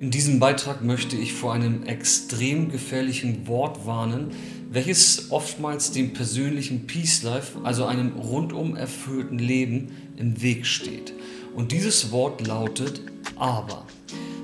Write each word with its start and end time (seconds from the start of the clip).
In 0.00 0.12
diesem 0.12 0.38
Beitrag 0.38 0.84
möchte 0.84 1.16
ich 1.16 1.32
vor 1.32 1.52
einem 1.52 1.82
extrem 1.82 2.70
gefährlichen 2.70 3.48
Wort 3.48 3.84
warnen, 3.84 4.30
welches 4.70 5.32
oftmals 5.32 5.90
dem 5.90 6.12
persönlichen 6.12 6.86
Peace 6.86 7.24
Life, 7.24 7.58
also 7.64 7.84
einem 7.84 8.12
rundum 8.12 8.76
erfüllten 8.76 9.40
Leben, 9.40 9.96
im 10.16 10.40
Weg 10.40 10.66
steht. 10.66 11.14
Und 11.56 11.72
dieses 11.72 12.12
Wort 12.12 12.46
lautet 12.46 13.02
aber. 13.34 13.88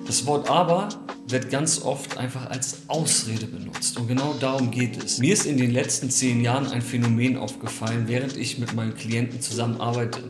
Das 0.06 0.26
Wort 0.26 0.50
aber 0.50 0.90
wird 1.28 1.48
ganz 1.48 1.80
oft 1.80 2.18
einfach 2.18 2.50
als 2.50 2.82
Ausrede 2.88 3.46
benutzt. 3.46 3.98
Und 3.98 4.06
genau 4.06 4.34
darum 4.38 4.70
geht 4.70 5.02
es. 5.02 5.18
Mir 5.18 5.32
ist 5.32 5.46
in 5.46 5.56
den 5.56 5.70
letzten 5.70 6.10
zehn 6.10 6.42
Jahren 6.42 6.66
ein 6.66 6.82
Phänomen 6.82 7.38
aufgefallen, 7.38 8.04
während 8.06 8.36
ich 8.36 8.58
mit 8.58 8.74
meinen 8.74 8.94
Klienten 8.94 9.40
zusammenarbeite. 9.40 10.20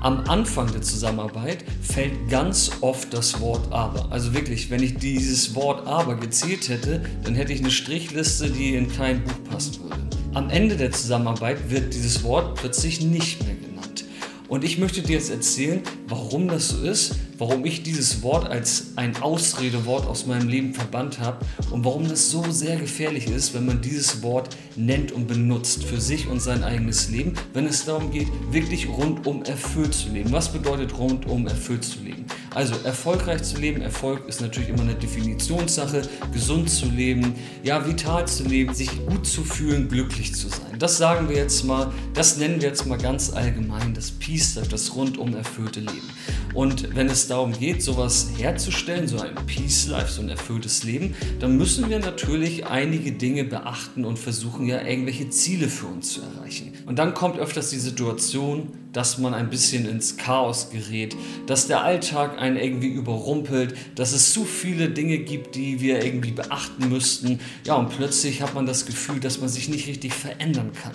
Am 0.00 0.20
Anfang 0.28 0.70
der 0.72 0.82
Zusammenarbeit 0.82 1.64
fällt 1.80 2.28
ganz 2.28 2.72
oft 2.80 3.14
das 3.14 3.40
Wort 3.40 3.72
aber. 3.72 4.10
Also 4.10 4.34
wirklich, 4.34 4.70
wenn 4.70 4.82
ich 4.82 4.96
dieses 4.96 5.54
Wort 5.54 5.86
aber 5.86 6.16
gezählt 6.16 6.68
hätte, 6.68 7.04
dann 7.22 7.36
hätte 7.36 7.52
ich 7.52 7.60
eine 7.60 7.70
Strichliste, 7.70 8.50
die 8.50 8.74
in 8.74 8.92
kein 8.92 9.22
Buch 9.22 9.44
passen 9.48 9.80
würde. 9.84 10.02
Am 10.34 10.50
Ende 10.50 10.76
der 10.76 10.90
Zusammenarbeit 10.90 11.70
wird 11.70 11.94
dieses 11.94 12.24
Wort 12.24 12.56
plötzlich 12.56 13.00
nicht 13.00 13.44
mehr 13.44 13.54
genannt. 13.54 14.04
Und 14.48 14.64
ich 14.64 14.78
möchte 14.78 15.02
dir 15.02 15.14
jetzt 15.14 15.30
erzählen, 15.30 15.80
warum 16.08 16.48
das 16.48 16.68
so 16.68 16.82
ist, 16.82 17.14
warum 17.38 17.64
ich 17.64 17.82
dieses 17.82 18.22
Wort 18.22 18.48
als 18.48 18.92
ein 18.96 19.16
Ausredewort 19.22 20.06
aus 20.06 20.26
meinem 20.26 20.48
Leben 20.48 20.74
verbannt 20.74 21.20
habe 21.20 21.44
und 21.70 21.84
warum 21.84 22.08
das 22.08 22.30
so 22.30 22.44
sehr 22.50 22.76
gefährlich 22.76 23.26
ist, 23.26 23.54
wenn 23.54 23.66
man 23.66 23.80
dieses 23.80 24.22
Wort 24.22 24.56
nennt 24.76 25.12
und 25.12 25.26
benutzt 25.26 25.84
für 25.84 26.00
sich 26.00 26.28
und 26.28 26.40
sein 26.40 26.64
eigenes 26.64 27.10
Leben, 27.10 27.34
wenn 27.52 27.66
es 27.66 27.84
darum 27.84 28.10
geht, 28.10 28.28
wirklich 28.50 28.88
rundum 28.88 29.42
erfüllt 29.44 29.94
zu 29.94 30.10
leben. 30.10 30.32
Was 30.32 30.52
bedeutet 30.52 30.96
rundum 30.98 31.46
erfüllt 31.46 31.84
zu 31.84 32.00
leben? 32.00 32.24
Also 32.54 32.74
erfolgreich 32.84 33.42
zu 33.42 33.58
leben, 33.58 33.82
Erfolg 33.82 34.28
ist 34.28 34.40
natürlich 34.40 34.68
immer 34.68 34.82
eine 34.82 34.94
Definitionssache, 34.94 36.02
gesund 36.32 36.70
zu 36.70 36.86
leben, 36.86 37.34
ja, 37.62 37.86
vital 37.86 38.26
zu 38.26 38.44
leben, 38.44 38.74
sich 38.74 38.90
gut 39.06 39.26
zu 39.26 39.42
fühlen, 39.42 39.88
glücklich 39.88 40.34
zu 40.34 40.48
sein. 40.48 40.73
Das 40.78 40.96
sagen 40.96 41.28
wir 41.28 41.36
jetzt 41.36 41.64
mal, 41.64 41.92
das 42.14 42.36
nennen 42.36 42.60
wir 42.60 42.68
jetzt 42.68 42.86
mal 42.86 42.98
ganz 42.98 43.32
allgemein 43.32 43.94
das 43.94 44.10
Peace 44.10 44.56
Life, 44.56 44.68
das 44.68 44.94
rundum 44.94 45.34
erfüllte 45.34 45.80
Leben. 45.80 46.10
Und 46.54 46.94
wenn 46.94 47.08
es 47.08 47.26
darum 47.26 47.52
geht, 47.52 47.82
sowas 47.82 48.28
herzustellen, 48.38 49.08
so 49.08 49.18
ein 49.18 49.34
Peace 49.46 49.88
Life, 49.88 50.12
so 50.12 50.22
ein 50.22 50.28
erfülltes 50.28 50.84
Leben, 50.84 51.14
dann 51.40 51.56
müssen 51.56 51.90
wir 51.90 51.98
natürlich 51.98 52.66
einige 52.66 53.10
Dinge 53.12 53.44
beachten 53.44 54.04
und 54.04 54.18
versuchen 54.18 54.66
ja 54.66 54.80
irgendwelche 54.82 55.28
Ziele 55.30 55.68
für 55.68 55.86
uns 55.86 56.12
zu 56.12 56.20
erreichen. 56.22 56.72
Und 56.86 56.98
dann 56.98 57.12
kommt 57.12 57.38
öfters 57.38 57.70
die 57.70 57.78
Situation, 57.78 58.68
dass 58.92 59.18
man 59.18 59.34
ein 59.34 59.50
bisschen 59.50 59.88
ins 59.88 60.16
Chaos 60.16 60.70
gerät, 60.70 61.16
dass 61.46 61.66
der 61.66 61.82
Alltag 61.82 62.38
einen 62.38 62.56
irgendwie 62.56 62.88
überrumpelt, 62.88 63.74
dass 63.96 64.12
es 64.12 64.32
zu 64.32 64.44
viele 64.44 64.88
Dinge 64.88 65.18
gibt, 65.18 65.56
die 65.56 65.80
wir 65.80 66.04
irgendwie 66.04 66.30
beachten 66.30 66.88
müssten. 66.88 67.40
Ja, 67.64 67.74
und 67.74 67.90
plötzlich 67.90 68.40
hat 68.40 68.54
man 68.54 68.66
das 68.66 68.86
Gefühl, 68.86 69.18
dass 69.18 69.40
man 69.40 69.48
sich 69.48 69.68
nicht 69.68 69.88
richtig 69.88 70.14
verändern 70.14 70.70
kann. 70.74 70.92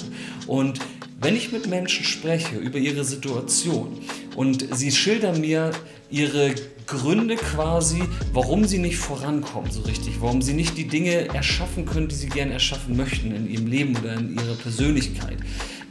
Und 0.47 0.79
wenn 1.21 1.35
ich 1.35 1.51
mit 1.51 1.67
Menschen 1.67 2.05
spreche 2.05 2.55
über 2.55 2.77
ihre 2.77 3.03
Situation 3.03 3.97
und 4.35 4.65
sie 4.75 4.91
schildern 4.91 5.41
mir 5.41 5.71
ihre 6.09 6.55
Gründe 6.87 7.35
quasi, 7.35 8.01
warum 8.33 8.65
sie 8.65 8.79
nicht 8.79 8.97
vorankommen 8.97 9.69
so 9.69 9.81
richtig, 9.81 10.15
warum 10.21 10.41
sie 10.41 10.53
nicht 10.53 10.77
die 10.77 10.87
Dinge 10.87 11.27
erschaffen 11.27 11.85
können, 11.85 12.07
die 12.07 12.15
sie 12.15 12.29
gerne 12.29 12.53
erschaffen 12.53 12.95
möchten 12.95 13.35
in 13.35 13.49
ihrem 13.49 13.67
Leben 13.67 13.95
oder 13.97 14.13
in 14.13 14.33
ihrer 14.35 14.55
Persönlichkeit, 14.55 15.37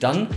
dann 0.00 0.28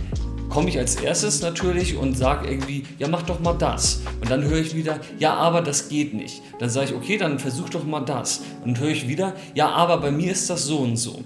komme 0.50 0.68
ich 0.68 0.78
als 0.78 0.96
erstes 0.96 1.40
natürlich 1.40 1.96
und 1.96 2.14
sage 2.14 2.48
irgendwie, 2.48 2.84
ja, 2.98 3.08
mach 3.08 3.22
doch 3.22 3.40
mal 3.40 3.54
das. 3.54 4.02
Und 4.20 4.30
dann 4.30 4.44
höre 4.44 4.58
ich 4.58 4.76
wieder, 4.76 5.00
ja, 5.18 5.34
aber 5.34 5.62
das 5.62 5.88
geht 5.88 6.12
nicht. 6.12 6.42
Dann 6.58 6.68
sage 6.68 6.90
ich, 6.90 6.94
okay, 6.94 7.16
dann 7.16 7.38
versuch 7.38 7.70
doch 7.70 7.84
mal 7.84 8.00
das. 8.00 8.42
Und 8.62 8.76
dann 8.76 8.80
höre 8.82 8.90
ich 8.90 9.08
wieder, 9.08 9.34
ja, 9.54 9.70
aber 9.70 9.96
bei 9.96 10.10
mir 10.10 10.30
ist 10.30 10.50
das 10.50 10.66
so 10.66 10.78
und 10.80 10.98
so. 10.98 11.24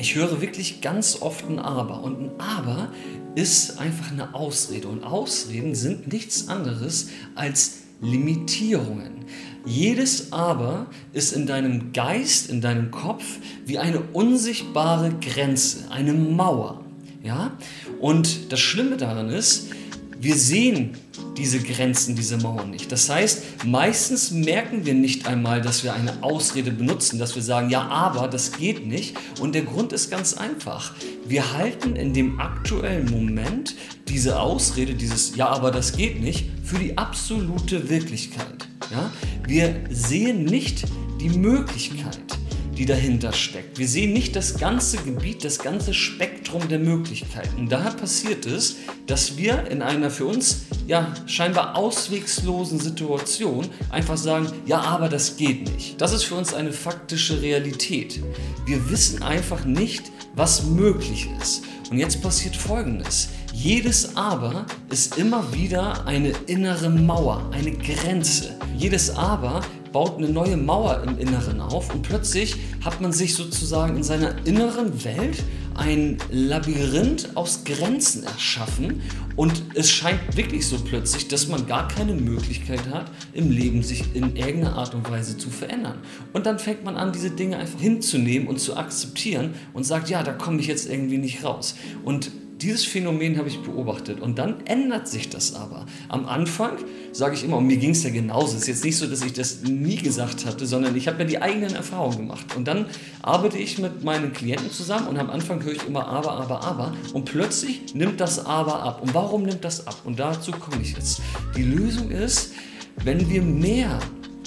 Ich 0.00 0.14
höre 0.14 0.40
wirklich 0.40 0.80
ganz 0.80 1.20
oft 1.20 1.46
ein 1.46 1.58
Aber. 1.58 2.02
Und 2.02 2.18
ein 2.18 2.30
Aber 2.40 2.90
ist 3.34 3.78
einfach 3.78 4.10
eine 4.10 4.34
Ausrede. 4.34 4.88
Und 4.88 5.04
Ausreden 5.04 5.74
sind 5.74 6.10
nichts 6.10 6.48
anderes 6.48 7.08
als 7.34 7.80
Limitierungen. 8.00 9.26
Jedes 9.66 10.32
Aber 10.32 10.86
ist 11.12 11.32
in 11.32 11.46
deinem 11.46 11.92
Geist, 11.92 12.48
in 12.48 12.62
deinem 12.62 12.90
Kopf 12.90 13.24
wie 13.66 13.76
eine 13.76 14.00
unsichtbare 14.00 15.12
Grenze, 15.20 15.90
eine 15.90 16.14
Mauer. 16.14 16.82
Ja? 17.22 17.58
Und 18.00 18.50
das 18.50 18.60
Schlimme 18.60 18.96
daran 18.96 19.28
ist, 19.28 19.68
wir 20.18 20.36
sehen 20.36 20.92
diese 21.40 21.58
Grenzen, 21.60 22.14
diese 22.14 22.36
Mauern 22.36 22.68
nicht. 22.68 22.92
Das 22.92 23.08
heißt, 23.08 23.64
meistens 23.64 24.30
merken 24.30 24.84
wir 24.84 24.92
nicht 24.92 25.26
einmal, 25.26 25.62
dass 25.62 25.82
wir 25.82 25.94
eine 25.94 26.22
Ausrede 26.22 26.70
benutzen, 26.70 27.18
dass 27.18 27.34
wir 27.34 27.42
sagen, 27.42 27.70
ja, 27.70 27.88
aber 27.88 28.28
das 28.28 28.52
geht 28.52 28.86
nicht. 28.86 29.16
Und 29.40 29.54
der 29.54 29.62
Grund 29.62 29.94
ist 29.94 30.10
ganz 30.10 30.34
einfach. 30.34 30.92
Wir 31.26 31.54
halten 31.54 31.96
in 31.96 32.12
dem 32.12 32.40
aktuellen 32.40 33.10
Moment 33.10 33.74
diese 34.06 34.38
Ausrede, 34.38 34.94
dieses 34.94 35.34
Ja, 35.34 35.48
aber 35.48 35.70
das 35.70 35.96
geht 35.96 36.20
nicht, 36.20 36.50
für 36.62 36.76
die 36.76 36.98
absolute 36.98 37.88
Wirklichkeit. 37.88 38.68
Ja? 38.90 39.10
Wir 39.48 39.84
sehen 39.88 40.44
nicht 40.44 40.84
die 41.22 41.30
Möglichkeit 41.30 42.18
die 42.80 42.86
dahinter 42.86 43.34
steckt. 43.34 43.78
Wir 43.78 43.86
sehen 43.86 44.14
nicht 44.14 44.34
das 44.34 44.56
ganze 44.58 44.96
Gebiet, 44.96 45.44
das 45.44 45.58
ganze 45.58 45.92
Spektrum 45.92 46.66
der 46.66 46.78
Möglichkeiten. 46.78 47.68
Daher 47.68 47.90
passiert 47.90 48.46
es, 48.46 48.76
dass 49.10 49.36
wir 49.36 49.66
in 49.68 49.82
einer 49.82 50.08
für 50.08 50.26
uns 50.26 50.66
ja 50.86 51.12
scheinbar 51.26 51.76
auswegslosen 51.76 52.78
Situation 52.78 53.68
einfach 53.90 54.16
sagen, 54.16 54.46
ja, 54.66 54.80
aber 54.82 55.08
das 55.08 55.36
geht 55.36 55.68
nicht. 55.74 56.00
Das 56.00 56.12
ist 56.12 56.22
für 56.22 56.36
uns 56.36 56.54
eine 56.54 56.72
faktische 56.72 57.42
Realität. 57.42 58.22
Wir 58.66 58.88
wissen 58.88 59.22
einfach 59.22 59.64
nicht, 59.64 60.12
was 60.36 60.64
möglich 60.64 61.28
ist. 61.40 61.62
Und 61.90 61.98
jetzt 61.98 62.22
passiert 62.22 62.54
Folgendes. 62.54 63.30
Jedes 63.52 64.16
Aber 64.16 64.64
ist 64.90 65.18
immer 65.18 65.52
wieder 65.52 66.06
eine 66.06 66.30
innere 66.46 66.88
Mauer, 66.88 67.50
eine 67.52 67.72
Grenze. 67.72 68.56
Jedes 68.76 69.10
Aber 69.16 69.62
baut 69.92 70.18
eine 70.18 70.28
neue 70.28 70.56
Mauer 70.56 71.02
im 71.04 71.18
Inneren 71.18 71.60
auf 71.60 71.92
und 71.92 72.02
plötzlich 72.02 72.54
hat 72.84 73.00
man 73.00 73.12
sich 73.12 73.34
sozusagen 73.34 73.96
in 73.96 74.04
seiner 74.04 74.36
inneren 74.46 75.02
Welt 75.02 75.42
ein 75.80 76.18
Labyrinth 76.30 77.36
aus 77.36 77.64
Grenzen 77.64 78.22
erschaffen 78.24 79.00
und 79.34 79.62
es 79.74 79.90
scheint 79.90 80.36
wirklich 80.36 80.66
so 80.66 80.78
plötzlich, 80.78 81.28
dass 81.28 81.48
man 81.48 81.66
gar 81.66 81.88
keine 81.88 82.12
Möglichkeit 82.12 82.90
hat, 82.90 83.10
im 83.32 83.50
Leben 83.50 83.82
sich 83.82 84.14
in 84.14 84.36
irgendeiner 84.36 84.76
Art 84.76 84.94
und 84.94 85.10
Weise 85.10 85.38
zu 85.38 85.48
verändern. 85.48 85.98
Und 86.34 86.44
dann 86.44 86.58
fängt 86.58 86.84
man 86.84 86.96
an, 86.96 87.12
diese 87.12 87.30
Dinge 87.30 87.56
einfach 87.56 87.80
hinzunehmen 87.80 88.46
und 88.46 88.60
zu 88.60 88.76
akzeptieren 88.76 89.54
und 89.72 89.84
sagt, 89.84 90.10
ja, 90.10 90.22
da 90.22 90.32
komme 90.32 90.60
ich 90.60 90.66
jetzt 90.66 90.86
irgendwie 90.86 91.16
nicht 91.16 91.42
raus. 91.44 91.74
Und 92.04 92.30
dieses 92.62 92.84
Phänomen 92.84 93.38
habe 93.38 93.48
ich 93.48 93.62
beobachtet 93.62 94.20
und 94.20 94.38
dann 94.38 94.66
ändert 94.66 95.08
sich 95.08 95.28
das 95.28 95.54
aber. 95.54 95.86
Am 96.08 96.26
Anfang 96.26 96.72
sage 97.12 97.34
ich 97.34 97.44
immer, 97.44 97.56
und 97.56 97.66
mir 97.66 97.78
ging 97.78 97.90
es 97.90 98.02
ja 98.02 98.10
genauso, 98.10 98.56
es 98.56 98.62
ist 98.62 98.68
jetzt 98.68 98.84
nicht 98.84 98.96
so, 98.96 99.06
dass 99.06 99.22
ich 99.22 99.32
das 99.32 99.62
nie 99.62 99.96
gesagt 99.96 100.44
hatte, 100.44 100.66
sondern 100.66 100.94
ich 100.94 101.08
habe 101.08 101.18
mir 101.18 101.26
die 101.26 101.40
eigenen 101.40 101.74
Erfahrungen 101.74 102.18
gemacht. 102.18 102.44
Und 102.56 102.68
dann 102.68 102.86
arbeite 103.22 103.58
ich 103.58 103.78
mit 103.78 104.04
meinen 104.04 104.32
Klienten 104.32 104.70
zusammen 104.70 105.08
und 105.08 105.18
am 105.18 105.30
Anfang 105.30 105.62
höre 105.62 105.72
ich 105.72 105.86
immer 105.86 106.06
aber, 106.06 106.32
aber, 106.32 106.62
aber 106.64 106.94
und 107.14 107.24
plötzlich 107.24 107.94
nimmt 107.94 108.20
das 108.20 108.44
aber 108.44 108.82
ab. 108.82 109.02
Und 109.02 109.14
warum 109.14 109.44
nimmt 109.44 109.64
das 109.64 109.86
ab? 109.86 109.96
Und 110.04 110.18
dazu 110.18 110.52
komme 110.52 110.82
ich 110.82 110.92
jetzt. 110.92 111.20
Die 111.56 111.62
Lösung 111.62 112.10
ist, 112.10 112.52
wenn 113.04 113.30
wir 113.30 113.42
mehr 113.42 113.98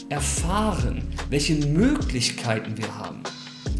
erfahren, 0.09 1.01
welche 1.29 1.55
Möglichkeiten 1.55 2.77
wir 2.77 2.95
haben. 2.95 3.23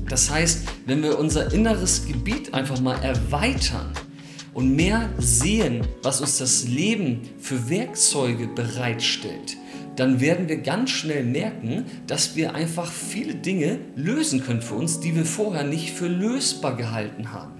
Das 0.09 0.29
heißt, 0.29 0.63
wenn 0.85 1.01
wir 1.01 1.17
unser 1.17 1.53
inneres 1.53 2.05
Gebiet 2.05 2.53
einfach 2.53 2.79
mal 2.81 2.95
erweitern, 3.03 3.91
und 4.53 4.75
mehr 4.75 5.09
sehen, 5.17 5.85
was 6.01 6.21
uns 6.21 6.37
das 6.37 6.67
Leben 6.67 7.21
für 7.39 7.69
Werkzeuge 7.69 8.47
bereitstellt, 8.47 9.57
dann 9.95 10.19
werden 10.19 10.49
wir 10.49 10.57
ganz 10.57 10.89
schnell 10.89 11.23
merken, 11.23 11.85
dass 12.07 12.35
wir 12.35 12.55
einfach 12.55 12.91
viele 12.91 13.35
Dinge 13.35 13.79
lösen 13.95 14.43
können 14.43 14.61
für 14.61 14.75
uns, 14.75 14.99
die 14.99 15.15
wir 15.15 15.25
vorher 15.25 15.63
nicht 15.63 15.91
für 15.91 16.07
lösbar 16.07 16.75
gehalten 16.75 17.31
haben. 17.31 17.53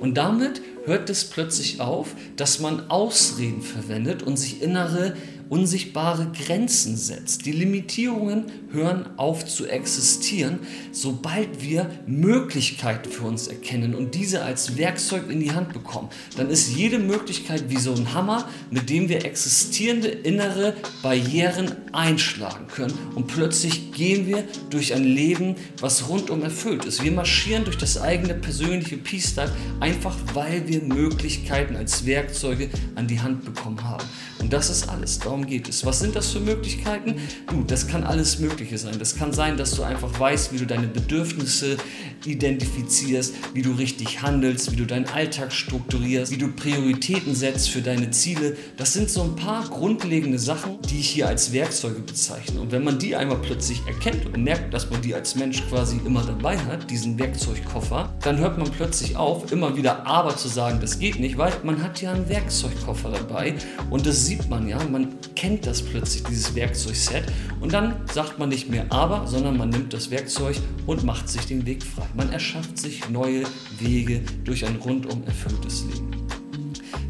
Und 0.00 0.16
damit 0.16 0.62
hört 0.86 1.10
es 1.10 1.24
plötzlich 1.24 1.80
auf, 1.80 2.14
dass 2.36 2.60
man 2.60 2.90
Ausreden 2.90 3.62
verwendet 3.62 4.22
und 4.22 4.38
sich 4.38 4.62
innere 4.62 5.14
unsichtbare 5.48 6.30
Grenzen 6.32 6.96
setzt. 6.96 7.46
Die 7.46 7.52
Limitierungen 7.52 8.46
hören 8.72 9.06
auf 9.16 9.46
zu 9.46 9.66
existieren, 9.66 10.60
sobald 10.92 11.62
wir 11.62 11.90
Möglichkeiten 12.06 13.10
für 13.10 13.24
uns 13.24 13.46
erkennen 13.46 13.94
und 13.94 14.14
diese 14.14 14.42
als 14.42 14.76
Werkzeug 14.76 15.30
in 15.30 15.40
die 15.40 15.52
Hand 15.52 15.72
bekommen. 15.72 16.08
Dann 16.36 16.50
ist 16.50 16.74
jede 16.74 16.98
Möglichkeit 16.98 17.64
wie 17.68 17.78
so 17.78 17.94
ein 17.94 18.14
Hammer, 18.14 18.48
mit 18.70 18.90
dem 18.90 19.08
wir 19.08 19.24
existierende 19.24 20.08
innere 20.08 20.74
Barrieren 21.02 21.72
einschlagen 21.92 22.66
können 22.66 22.94
und 23.14 23.26
plötzlich 23.26 23.92
gehen 23.92 24.26
wir 24.26 24.44
durch 24.70 24.94
ein 24.94 25.04
Leben, 25.04 25.56
was 25.80 26.08
rundum 26.08 26.42
erfüllt 26.42 26.84
ist. 26.84 27.02
Wir 27.02 27.12
marschieren 27.12 27.64
durch 27.64 27.78
das 27.78 28.00
eigene 28.00 28.34
persönliche 28.34 28.96
Peace 28.96 29.36
Life, 29.36 29.52
einfach 29.80 30.16
weil 30.34 30.66
wir 30.68 30.82
Möglichkeiten 30.82 31.76
als 31.76 32.06
Werkzeuge 32.06 32.70
an 32.94 33.06
die 33.06 33.20
Hand 33.20 33.44
bekommen 33.44 33.82
haben. 33.84 34.04
Und 34.40 34.52
das 34.52 34.70
ist 34.70 34.88
alles, 34.88 35.18
darum 35.18 35.33
geht 35.42 35.68
es. 35.68 35.84
Was 35.84 36.00
sind 36.00 36.16
das 36.16 36.30
für 36.30 36.40
Möglichkeiten? 36.40 37.16
Du, 37.50 37.62
das 37.64 37.86
kann 37.86 38.04
alles 38.04 38.38
Mögliche 38.38 38.78
sein. 38.78 38.98
Das 38.98 39.16
kann 39.16 39.32
sein, 39.32 39.56
dass 39.56 39.72
du 39.72 39.82
einfach 39.82 40.18
weißt, 40.18 40.52
wie 40.52 40.58
du 40.58 40.66
deine 40.66 40.86
Bedürfnisse 40.86 41.76
identifizierst, 42.24 43.34
wie 43.52 43.62
du 43.62 43.72
richtig 43.72 44.22
handelst, 44.22 44.72
wie 44.72 44.76
du 44.76 44.86
deinen 44.86 45.06
Alltag 45.06 45.52
strukturierst, 45.52 46.32
wie 46.32 46.38
du 46.38 46.48
Prioritäten 46.48 47.34
setzt 47.34 47.70
für 47.70 47.82
deine 47.82 48.10
Ziele. 48.10 48.56
Das 48.76 48.92
sind 48.92 49.10
so 49.10 49.22
ein 49.22 49.36
paar 49.36 49.68
grundlegende 49.68 50.38
Sachen, 50.38 50.78
die 50.88 51.00
ich 51.00 51.10
hier 51.10 51.28
als 51.28 51.52
Werkzeuge 51.52 52.00
bezeichne. 52.00 52.60
Und 52.60 52.72
wenn 52.72 52.84
man 52.84 52.98
die 52.98 53.16
einmal 53.16 53.38
plötzlich 53.38 53.80
erkennt 53.86 54.26
und 54.26 54.42
merkt, 54.42 54.72
dass 54.72 54.90
man 54.90 55.02
die 55.02 55.14
als 55.14 55.34
Mensch 55.34 55.62
quasi 55.68 56.00
immer 56.04 56.22
dabei 56.24 56.58
hat, 56.58 56.90
diesen 56.90 57.18
Werkzeugkoffer, 57.18 58.14
dann 58.22 58.38
hört 58.38 58.58
man 58.58 58.70
plötzlich 58.70 59.16
auf, 59.16 59.52
immer 59.52 59.76
wieder 59.76 60.06
aber 60.06 60.36
zu 60.36 60.48
sagen, 60.48 60.78
das 60.80 60.98
geht 60.98 61.18
nicht, 61.18 61.38
weil 61.38 61.52
man 61.62 61.82
hat 61.82 62.00
ja 62.00 62.12
einen 62.12 62.28
Werkzeugkoffer 62.28 63.10
dabei 63.10 63.54
und 63.90 64.06
das 64.06 64.26
sieht 64.26 64.48
man 64.48 64.68
ja, 64.68 64.78
man 64.84 65.08
kennt 65.34 65.66
das 65.66 65.82
plötzlich, 65.82 66.22
dieses 66.24 66.54
Werkzeugset 66.54 67.24
und 67.60 67.72
dann 67.72 67.96
sagt 68.12 68.38
man 68.38 68.48
nicht 68.48 68.70
mehr 68.70 68.86
aber, 68.90 69.26
sondern 69.26 69.56
man 69.56 69.70
nimmt 69.70 69.92
das 69.92 70.10
Werkzeug 70.10 70.56
und 70.86 71.04
macht 71.04 71.28
sich 71.28 71.46
den 71.46 71.66
Weg 71.66 71.82
frei. 71.82 72.06
Man 72.14 72.30
erschafft 72.30 72.78
sich 72.78 73.08
neue 73.08 73.44
Wege 73.78 74.22
durch 74.44 74.64
ein 74.64 74.76
rundum 74.76 75.24
erfülltes 75.24 75.84
Leben. 75.84 76.10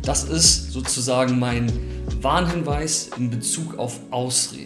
Das 0.03 0.25
ist 0.25 0.73
sozusagen 0.73 1.39
mein 1.39 1.73
Warnhinweis 2.21 3.11
in 3.19 3.31
Bezug 3.31 3.79
auf 3.79 4.01
Ausreden. 4.11 4.64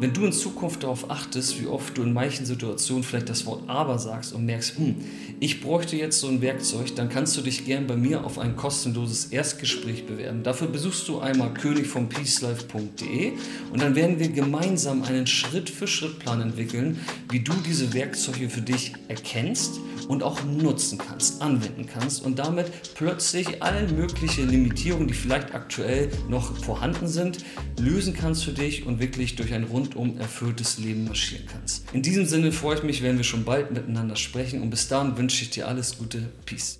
Wenn 0.00 0.14
du 0.14 0.24
in 0.24 0.32
Zukunft 0.32 0.82
darauf 0.82 1.10
achtest, 1.10 1.60
wie 1.60 1.66
oft 1.66 1.98
du 1.98 2.02
in 2.02 2.14
manchen 2.14 2.46
Situationen 2.46 3.04
vielleicht 3.04 3.28
das 3.28 3.44
Wort 3.44 3.64
aber 3.66 3.98
sagst 3.98 4.32
und 4.32 4.46
merkst, 4.46 4.78
hm, 4.78 4.94
ich 5.40 5.60
bräuchte 5.60 5.94
jetzt 5.94 6.20
so 6.20 6.28
ein 6.28 6.40
Werkzeug, 6.40 6.96
dann 6.96 7.10
kannst 7.10 7.36
du 7.36 7.42
dich 7.42 7.66
gern 7.66 7.86
bei 7.86 7.96
mir 7.96 8.24
auf 8.24 8.38
ein 8.38 8.56
kostenloses 8.56 9.26
Erstgespräch 9.26 10.06
bewerben. 10.06 10.42
Dafür 10.42 10.68
besuchst 10.68 11.06
du 11.06 11.18
einmal 11.18 11.52
königvompeacelife.de 11.52 13.32
und 13.74 13.82
dann 13.82 13.94
werden 13.94 14.18
wir 14.18 14.30
gemeinsam 14.30 15.02
einen 15.02 15.26
Schritt-für-Schritt-Plan 15.26 16.40
entwickeln, 16.40 16.98
wie 17.30 17.40
du 17.40 17.52
diese 17.66 17.92
Werkzeuge 17.92 18.48
für 18.48 18.62
dich 18.62 18.94
erkennst 19.08 19.80
und 20.08 20.22
auch 20.22 20.42
nutzen 20.44 20.98
kannst, 20.98 21.42
anwenden 21.42 21.86
kannst 21.86 22.24
und 22.24 22.38
damit 22.38 22.94
plötzlich 22.94 23.62
alle 23.62 23.86
möglichen 23.92 24.48
Limitierungen, 24.48 25.08
die 25.08 25.14
vielleicht 25.14 25.54
aktuell 25.54 26.10
noch 26.28 26.56
vorhanden 26.56 27.06
sind, 27.06 27.38
lösen 27.78 28.14
kannst 28.14 28.44
für 28.44 28.52
dich 28.52 28.86
und 28.86 28.98
wirklich 28.98 29.36
durch 29.36 29.52
ein 29.52 29.64
rundum 29.96 30.20
erfülltes 30.20 30.78
Leben 30.78 31.04
marschieren 31.04 31.46
kannst. 31.46 31.84
In 31.92 32.02
diesem 32.02 32.26
Sinne 32.26 32.52
freue 32.52 32.76
ich 32.76 32.82
mich, 32.82 33.02
wenn 33.02 33.16
wir 33.16 33.24
schon 33.24 33.44
bald 33.44 33.70
miteinander 33.70 34.16
sprechen 34.16 34.62
und 34.62 34.70
bis 34.70 34.88
dahin 34.88 35.16
wünsche 35.16 35.42
ich 35.42 35.50
dir 35.50 35.68
alles 35.68 35.98
Gute. 35.98 36.30
Peace. 36.46 36.78